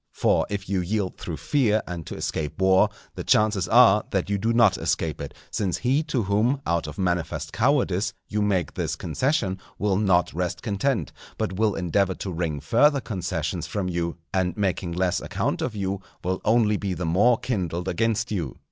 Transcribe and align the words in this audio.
For 0.13 0.47
if 0.49 0.67
you 0.67 0.79
yield 0.81 1.17
through 1.19 1.37
fear 1.37 1.83
and 1.87 2.07
to 2.07 2.15
escape 2.15 2.59
war, 2.59 2.89
the 3.13 3.23
chances 3.23 3.67
are 3.67 4.03
that 4.09 4.31
you 4.31 4.39
do 4.39 4.51
not 4.51 4.75
escape 4.79 5.21
it; 5.21 5.35
since 5.51 5.77
he 5.77 6.01
to 6.05 6.23
whom, 6.23 6.59
out 6.65 6.87
of 6.87 6.97
manifest 6.97 7.53
cowardice 7.53 8.11
you 8.27 8.41
make 8.41 8.73
this 8.73 8.95
concession, 8.95 9.59
will 9.77 9.97
not 9.97 10.33
rest 10.33 10.63
content, 10.63 11.11
but 11.37 11.53
will 11.53 11.75
endeavour 11.75 12.15
to 12.15 12.31
wring 12.31 12.59
further 12.59 12.99
concessions 12.99 13.67
from 13.67 13.89
you, 13.89 14.17
and 14.33 14.57
making 14.57 14.93
less 14.93 15.21
account 15.21 15.61
of 15.61 15.75
you, 15.75 16.01
will 16.23 16.41
only 16.43 16.77
be 16.77 16.95
the 16.95 17.05
more 17.05 17.37
kindled 17.37 17.87
against 17.87 18.31
you. 18.31 18.57